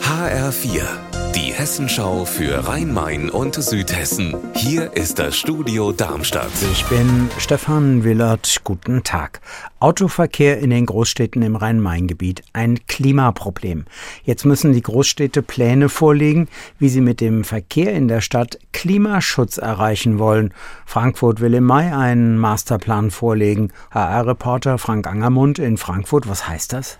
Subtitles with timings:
[0.00, 0.82] HR4,
[1.34, 4.36] die Hessenschau für Rhein-Main und Südhessen.
[4.54, 6.52] Hier ist das Studio Darmstadt.
[6.70, 8.60] Ich bin Stefan Willert.
[8.62, 9.40] Guten Tag.
[9.80, 12.42] Autoverkehr in den Großstädten im Rhein-Main-Gebiet.
[12.52, 13.86] Ein Klimaproblem.
[14.22, 16.48] Jetzt müssen die Großstädte Pläne vorlegen,
[16.78, 20.54] wie sie mit dem Verkehr in der Stadt Klimaschutz erreichen wollen.
[20.86, 23.72] Frankfurt will im Mai einen Masterplan vorlegen.
[23.90, 26.28] HR-Reporter Frank Angermund in Frankfurt.
[26.28, 26.98] Was heißt das?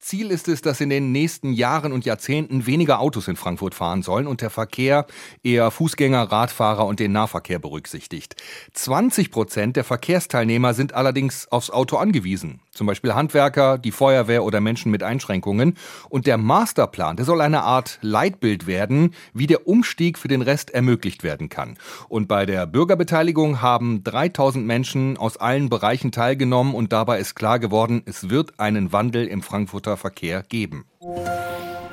[0.00, 4.02] Ziel ist es, dass in den nächsten Jahren und Jahrzehnten weniger Autos in Frankfurt fahren
[4.02, 5.06] sollen und der Verkehr
[5.42, 8.34] eher Fußgänger, Radfahrer und den Nahverkehr berücksichtigt.
[8.72, 12.60] 20 Prozent der Verkehrsteilnehmer sind allerdings aufs Auto angewiesen.
[12.80, 15.76] Zum Beispiel Handwerker, die Feuerwehr oder Menschen mit Einschränkungen.
[16.08, 20.70] Und der Masterplan, der soll eine Art Leitbild werden, wie der Umstieg für den Rest
[20.70, 21.76] ermöglicht werden kann.
[22.08, 27.58] Und bei der Bürgerbeteiligung haben 3000 Menschen aus allen Bereichen teilgenommen und dabei ist klar
[27.58, 30.86] geworden, es wird einen Wandel im Frankfurter Verkehr geben.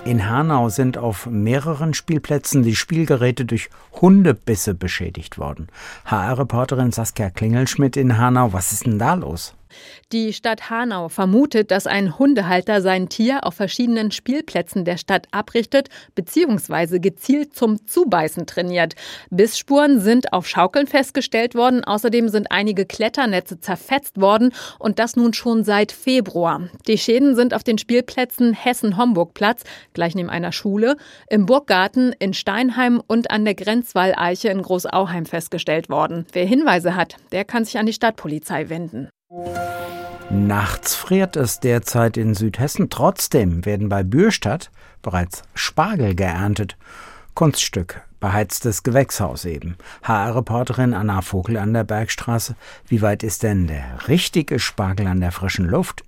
[0.05, 5.67] In Hanau sind auf mehreren Spielplätzen die Spielgeräte durch Hundebisse beschädigt worden.
[6.05, 9.53] HR-Reporterin Saskia Klingelschmidt in Hanau, was ist denn da los?
[10.11, 15.89] Die Stadt Hanau vermutet, dass ein Hundehalter sein Tier auf verschiedenen Spielplätzen der Stadt abrichtet
[16.15, 16.99] bzw.
[16.99, 18.95] gezielt zum Zubeißen trainiert.
[19.29, 21.83] Bissspuren sind auf Schaukeln festgestellt worden.
[21.83, 26.69] Außerdem sind einige Kletternetze zerfetzt worden und das nun schon seit Februar.
[26.87, 30.97] Die Schäden sind auf den Spielplätzen Hessen-Homburg-Platz, gleich neben einer Schule,
[31.29, 36.25] im Burggarten, in Steinheim und an der Grenzwalleiche in Großauheim festgestellt worden.
[36.31, 39.09] Wer Hinweise hat, der kann sich an die Stadtpolizei wenden.
[40.29, 42.89] Nachts friert es derzeit in Südhessen.
[42.89, 44.71] Trotzdem werden bei Bürstadt
[45.01, 46.77] bereits Spargel geerntet.
[47.33, 49.77] Kunststück, beheiztes Gewächshaus eben.
[50.03, 52.55] HR-Reporterin Anna Vogel an der Bergstraße.
[52.87, 56.03] Wie weit ist denn der richtige Spargel an der frischen Luft?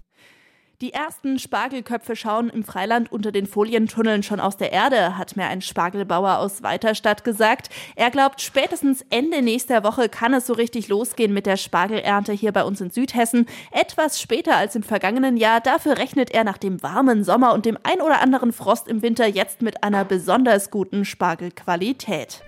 [0.81, 5.43] Die ersten Spargelköpfe schauen im Freiland unter den Folientunneln schon aus der Erde, hat mir
[5.43, 7.67] ein Spargelbauer aus Weiterstadt gesagt.
[7.97, 12.53] Er glaubt, spätestens Ende nächster Woche kann es so richtig losgehen mit der Spargelernte hier
[12.53, 13.45] bei uns in Südhessen.
[13.71, 15.59] Etwas später als im vergangenen Jahr.
[15.59, 19.27] Dafür rechnet er nach dem warmen Sommer und dem ein oder anderen Frost im Winter
[19.27, 22.41] jetzt mit einer besonders guten Spargelqualität.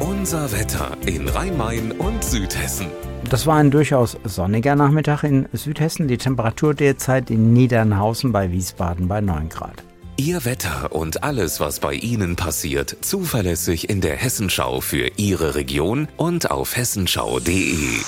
[0.00, 2.86] Unser Wetter in Rhein-Main und Südhessen.
[3.30, 6.08] Das war ein durchaus sonniger Nachmittag in Südhessen.
[6.08, 9.82] Die Temperatur derzeit in Niedernhausen bei Wiesbaden bei 9 Grad.
[10.16, 16.08] Ihr Wetter und alles, was bei Ihnen passiert, zuverlässig in der Hessenschau für Ihre Region
[16.16, 18.00] und auf hessenschau.de.